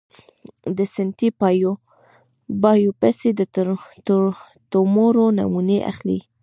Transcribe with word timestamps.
د 0.77 0.79
ستنې 0.93 1.27
بایوپسي 2.61 3.29
د 3.37 3.41
تومور 4.71 5.13
نمونې 5.37 5.77
اخلي. 5.91 6.19